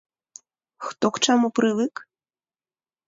[0.87, 1.93] Хто к чаму прывык.